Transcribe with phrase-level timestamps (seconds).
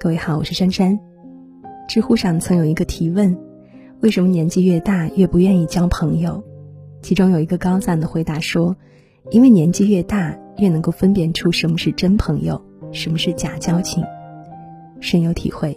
[0.00, 0.96] 各位好，我是珊珊。
[1.88, 3.36] 知乎上曾有一个提问：
[4.00, 6.40] 为什么年纪越大越不愿意交朋友？
[7.02, 8.76] 其中有一个高赞的回答说：
[9.32, 12.62] 因为年纪越大越能够分辨出什么是真朋友，
[12.92, 14.04] 什么是假交情。
[15.00, 15.76] 深有体会。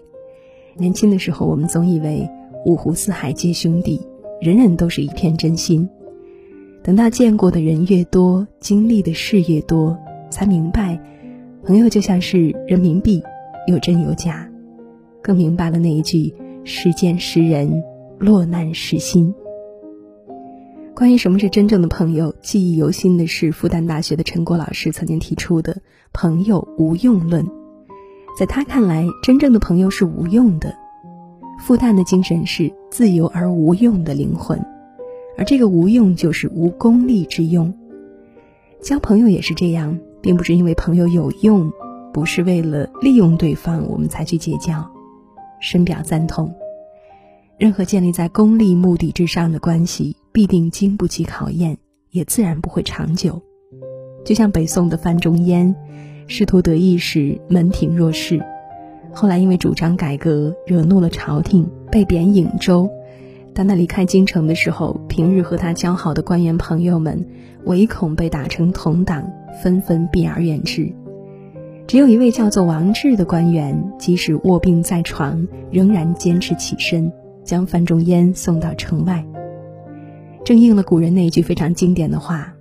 [0.78, 2.30] 年轻的时候，我们总以为
[2.64, 4.00] 五湖四海皆兄弟，
[4.40, 5.90] 人人都是一片真心。
[6.84, 9.98] 等到见过的人越多，经历的事越多，
[10.30, 11.02] 才明白，
[11.66, 13.24] 朋友就像是人民币。
[13.72, 14.48] 有真有假，
[15.24, 17.84] 更明白了那一句“时间识人，
[18.20, 19.34] 落难识心”。
[20.94, 25.78] 关于什么是真正的朋友，记忆犹新的是复旦大学的陈果老师曾经提出的
[26.14, 27.48] “朋友无用论”。
[28.38, 30.74] 在他看来，真正的朋友是无用的。
[31.60, 34.60] 复旦的精神是自由而无用的灵魂，
[35.38, 37.74] 而这个无用就是无功利之用。
[38.82, 41.72] 交朋友也是这样，并不是因为朋友有用。
[42.14, 44.86] 不是为了利用对方，我们才去结交，
[45.60, 46.54] 深表赞同。
[47.58, 51.78] 任何建立在功利目的之上的关系，必定经不起考验，
[52.10, 53.42] 也自然不会长久。
[54.26, 55.76] 就像北宋的范仲淹，
[56.28, 58.44] 仕途得意时门庭若市，
[59.14, 62.90] 后来因为主张改革，惹怒了朝廷，被贬颍州。
[63.54, 67.28] 当他离开京城的时候，平日和他交好的官员朋友们，
[67.66, 69.30] 唯恐被打成同党，
[69.62, 70.92] 纷纷避而远之。
[71.92, 77.12] 只有一位叫做王志的官员，即使卧病在床，仍然坚持起身，
[77.44, 79.26] 将范仲淹送到城外。
[80.46, 82.54] 正应了古人那句非常经典的话：“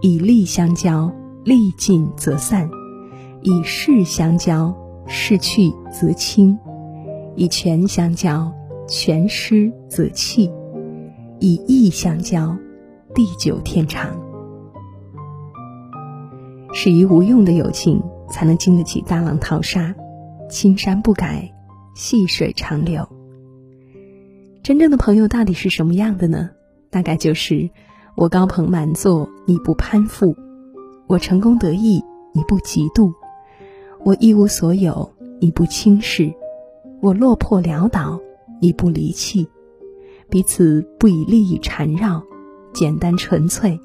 [0.00, 1.12] 以利相交，
[1.42, 2.68] 利尽则散；
[3.42, 4.72] 以势相交，
[5.08, 6.56] 势去则清；
[7.34, 8.52] 以权相交，
[8.86, 10.48] 权失则弃；
[11.40, 12.56] 以义相交，
[13.12, 14.16] 地久天长。”
[16.72, 18.00] 始于无用的友情。
[18.30, 19.94] 才能经得起大浪淘沙，
[20.48, 21.52] 青山不改，
[21.94, 23.08] 细水长流。
[24.62, 26.50] 真正的朋友到底是什么样的呢？
[26.90, 27.70] 大概就是
[28.16, 30.34] 我高朋满座，你不攀附；
[31.06, 32.02] 我成功得意，
[32.32, 33.12] 你不嫉妒；
[34.04, 36.32] 我一无所有，你不轻视；
[37.00, 38.20] 我落魄潦倒，
[38.60, 39.48] 你不离弃。
[40.30, 42.22] 彼此不以利益缠绕，
[42.74, 43.80] 简单纯粹，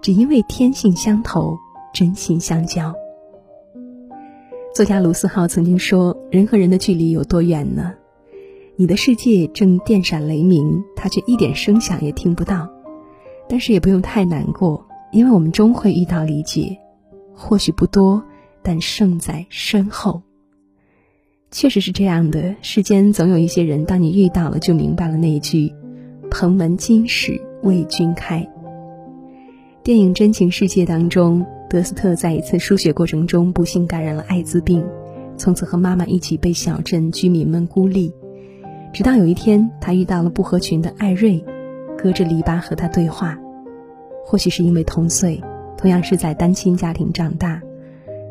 [0.00, 1.56] 只因为天性相投，
[1.92, 2.94] 真心相交。
[4.76, 7.94] 作家卢思浩曾经说：“人和人的距离有多远呢？
[8.76, 12.68] 你的世界正电闪雷鸣，他却一点声响也听不到。
[13.48, 16.76] 但是也不用太难过，因为我们终会遇到理解，
[17.32, 18.22] 或许不多，
[18.62, 20.20] 但胜在身后。
[21.50, 22.54] 确实是这样的。
[22.60, 25.72] 世间总有一些人，当你遇到了，就明白了那一句
[26.30, 28.46] ‘蓬门今始为君开’。
[29.82, 34.82] 电影《真情世界》当中。”德斯特在一次输血过程中不幸感染了艾滋病，
[35.36, 38.14] 从此和妈妈一起被小镇居民们孤立。
[38.94, 41.44] 直到有一天，他遇到了不合群的艾瑞，
[41.98, 43.38] 隔着篱笆和他对话。
[44.24, 45.38] 或许是因为同岁，
[45.76, 47.60] 同样是在单亲家庭长大，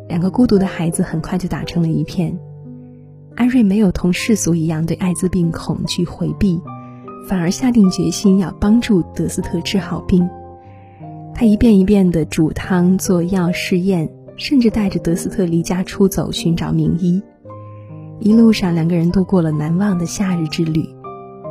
[0.09, 2.35] 两个孤独的孩子很快就打成了一片。
[3.35, 6.59] 艾瑞没有同世俗一样对艾滋病恐惧回避，
[7.29, 10.27] 反而下定决心要帮助德斯特治好病。
[11.37, 17.21] 他一遍一遍的煮汤做药试验，甚至带着德斯特离家出走寻找名医。
[18.21, 20.87] 一路上，两个人度过了难忘的夏日之旅。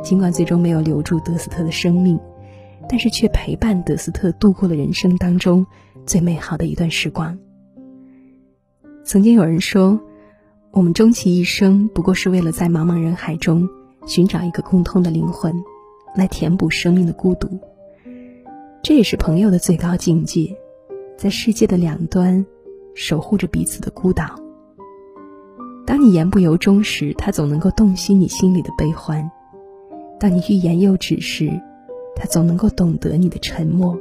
[0.01, 2.19] 尽管最终没有留住德斯特的生命，
[2.89, 5.63] 但是却陪伴德斯特度过了人生当中
[6.07, 7.37] 最美好的一段时光。
[9.03, 9.99] 曾经有人说，
[10.71, 13.69] 我们终其一生不过是为了在茫茫人海中
[14.07, 15.53] 寻找一个共通的灵魂，
[16.15, 17.59] 来填补生命的孤独。
[18.85, 20.55] 这也是朋友的最高境界，
[21.17, 22.45] 在世界的两端，
[22.93, 24.35] 守护着彼此的孤岛。
[25.87, 29.27] 当你言不由衷时，他总能够洞悉你心里的悲欢；
[30.19, 31.49] 当你欲言又止时，
[32.15, 33.97] 他总能够懂得你的沉默。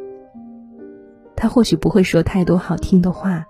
[1.35, 3.47] 他或许不会说太多好听的话，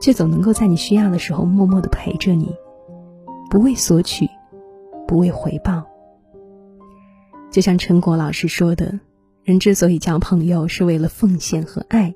[0.00, 2.54] 却总能够在你需要的时候默默的陪着你，
[3.50, 4.28] 不为索取，
[5.08, 5.82] 不为回报。
[7.50, 9.00] 就像陈果老师说的。
[9.44, 12.14] 人之所以交朋友，是为了奉献和爱。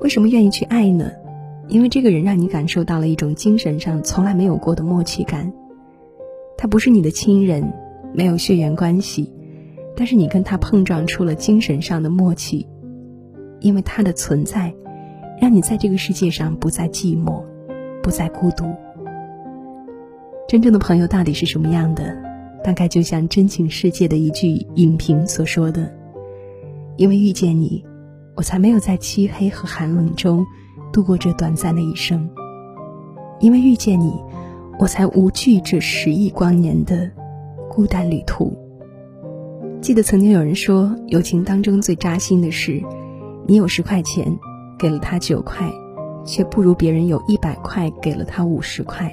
[0.00, 1.10] 为什么愿意去爱呢？
[1.68, 5.52] 因为这个人让你感受到了一种精神上从来没有过的默契感。
[6.56, 7.72] 他不是你的亲人，
[8.12, 9.30] 没有血缘关系，
[9.94, 12.66] 但是你跟他碰撞出了精神上的默契。
[13.60, 14.74] 因为他的存在，
[15.38, 17.44] 让你在这个世界上不再寂寞，
[18.02, 18.64] 不再孤独。
[20.48, 22.16] 真正的朋友到底是什么样的？
[22.64, 25.99] 大概就像《真情世界》的一句影评所说的。
[27.00, 27.82] 因为遇见你，
[28.36, 30.44] 我才没有在漆黑和寒冷中
[30.92, 32.28] 度过这短暂的一生。
[33.40, 34.12] 因为遇见你，
[34.78, 37.10] 我才无惧这十亿光年的
[37.70, 38.54] 孤单旅途。
[39.80, 42.82] 记得曾经有人说，友情当中最扎心的是，
[43.46, 44.38] 你有十块钱，
[44.78, 45.72] 给了他九块，
[46.26, 49.10] 却不如别人有一百块，给了他五十块。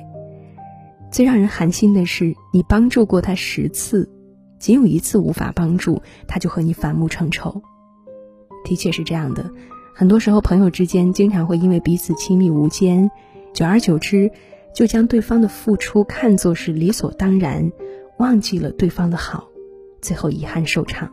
[1.09, 4.09] 最让人寒心的是，你帮助过他十次，
[4.59, 7.61] 仅有一次无法帮助，他就和你反目成仇。
[8.67, 9.49] 的确是这样的，
[9.93, 13.09] 很多时候朋友之间经常会因为彼此亲密无间，
[13.53, 14.29] 久而久之，
[14.75, 17.71] 就将对方的付出看作是理所当然，
[18.19, 19.47] 忘记了对方的好，
[20.01, 21.09] 最后遗憾收场。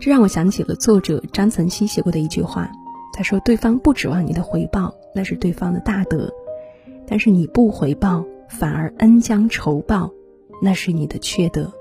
[0.00, 2.68] 这让我想起了作者张岑曦写过的一句话，
[3.12, 6.28] 他说：“对方不指望你的回报，那是对方的大德。”
[7.06, 10.10] 但是你不回报，反而恩将仇报，
[10.60, 11.72] 那是你的缺德。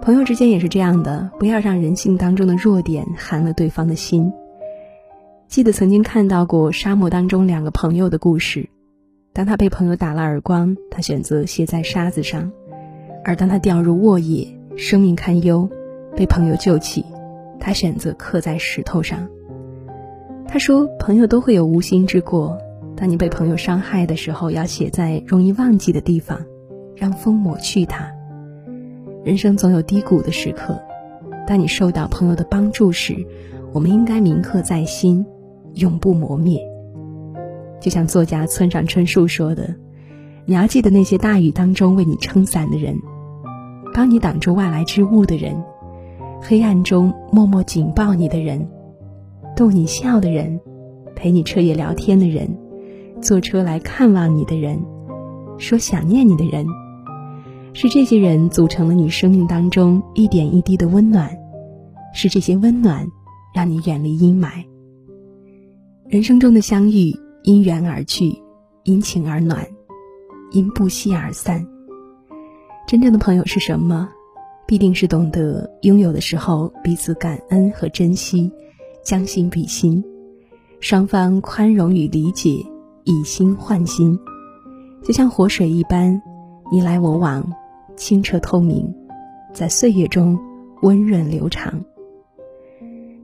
[0.00, 4.32] 朋友之间也是这样的，不要让人性当中的弱点寒了对方的心。
[5.48, 8.68] 记得曾经看到过沙漠当中两个朋友的故事，
[9.32, 12.50] 当他被朋友打了耳光，他选择歇在沙子上；
[13.24, 14.46] 而当他掉入沃野，
[14.76, 15.68] 生命堪忧，
[16.16, 17.04] 被朋友救起，
[17.58, 19.28] 他选择刻在石头上。
[20.46, 22.56] 他说：“朋友都会有无心之过。”
[22.96, 26.44] 当你被朋友伤害的时候，要写在容易忘记的地方，
[26.96, 28.10] 让风抹去它。
[29.24, 30.80] 人生总有低谷的时刻，
[31.46, 33.14] 当你受到朋友的帮助时，
[33.72, 35.24] 我们应该铭刻在心，
[35.74, 36.60] 永不磨灭。
[37.80, 39.74] 就像作家村上春树说的
[40.46, 42.96] ：“你要记得那些大雨当中为你撑伞的人，
[43.92, 45.54] 帮你挡住外来之物的人，
[46.40, 48.68] 黑暗中默默紧抱你的人，
[49.54, 50.60] 逗你笑的人，
[51.14, 52.48] 陪你彻夜聊天的人。”
[53.20, 54.80] 坐车来看望你的人，
[55.58, 56.64] 说想念你的人，
[57.80, 61.30] 是这些人组成了你生命当中一点一滴的温暖，
[62.12, 63.06] 是这些温暖
[63.54, 64.64] 让你远离阴霾。
[66.08, 68.36] 人生中的相遇，因缘而聚，
[68.82, 69.64] 因情而暖，
[70.50, 71.64] 因不息而散。
[72.84, 74.08] 真正的朋友是什么？
[74.66, 78.50] 必定是懂得拥有的时候彼此感恩和珍惜，
[79.04, 80.04] 将心比心，
[80.80, 82.60] 双方宽容与理解。
[83.04, 84.18] 以心换心，
[85.04, 86.20] 就像活水一般，
[86.72, 87.48] 你来我往，
[87.98, 88.94] 清澈透明，
[89.52, 90.38] 在岁月中
[90.80, 91.84] 温润流长。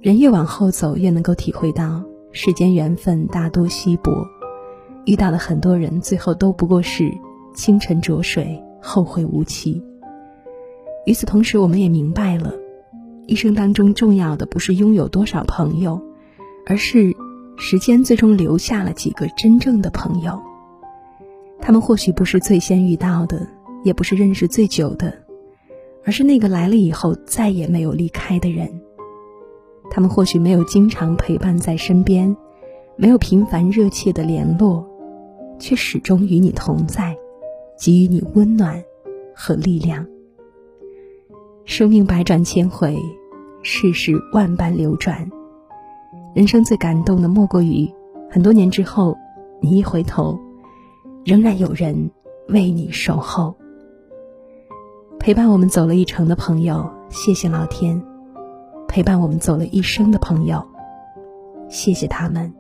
[0.03, 4.13] 人越往后走，越能够体会到世间缘分大多稀薄，
[5.07, 7.11] 遇到的很多人，最后都不过是
[7.55, 9.83] 清晨浊水，后会无期。
[11.07, 12.53] 与此同时，我们也明白了，
[13.27, 16.01] 一生当中重要的不是拥有多少朋友，
[16.67, 17.15] 而是。
[17.57, 20.43] 时间最终留下了几个真正的朋友，
[21.61, 23.47] 他们或许不是最先遇到的，
[23.85, 25.15] 也不是认识最久的，
[26.05, 28.81] 而是那个来了以后再也没有离开的人。
[29.91, 32.35] 他们或许没有经常陪伴在身边，
[32.97, 34.85] 没有频繁热切的联络，
[35.59, 37.15] 却始终与你同在，
[37.79, 38.83] 给予你温暖
[39.37, 40.05] 和力量。
[41.67, 42.99] 生命百转千回，
[43.63, 45.31] 世事万般流转。
[46.35, 47.89] 人生最感动的，莫过于
[48.31, 49.17] 很多年之后，
[49.61, 50.39] 你一回头，
[51.25, 52.11] 仍然有人
[52.49, 53.55] 为你守候。
[55.25, 57.99] 陪伴我们走了一程的朋友，谢谢老天；
[58.87, 60.63] 陪伴我们走了一生的朋友，
[61.71, 62.53] 谢谢他们。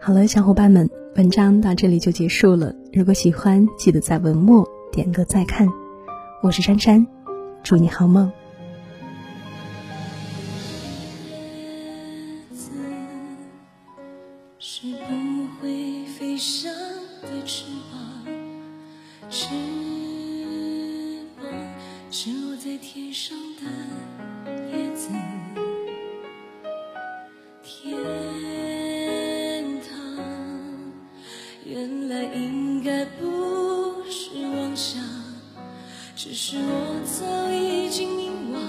[0.00, 2.74] 好了，小伙伴们，文章到这里就结束了。
[2.92, 5.68] 如果喜欢，记得在文末点个再看。
[6.42, 7.06] 我是珊珊，
[7.62, 8.32] 祝你好梦。
[14.58, 16.72] 是不会飞翔
[17.22, 17.97] 的翅膀
[31.70, 35.02] 原来应该不是妄想
[36.16, 38.62] 只是我早已经遗忘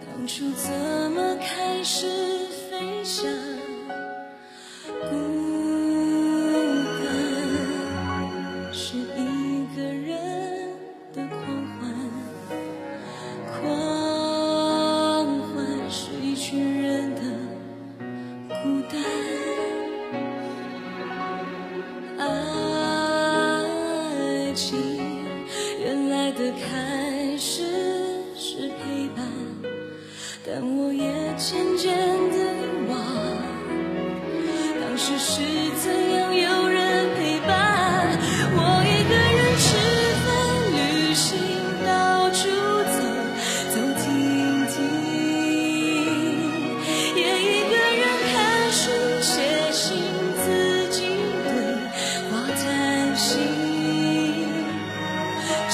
[0.00, 0.70] 当初怎
[1.10, 2.06] 么开始
[2.70, 3.26] 飞翔？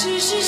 [0.02, 0.41] 只是。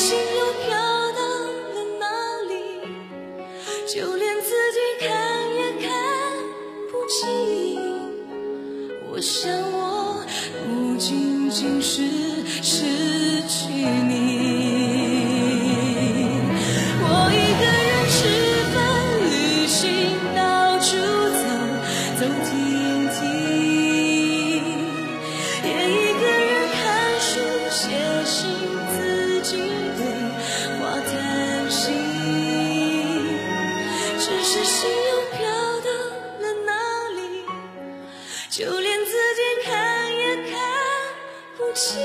[41.75, 42.01] 心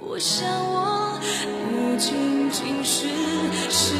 [0.00, 1.20] 我想我
[1.70, 3.06] 不仅仅是
[3.70, 3.94] 失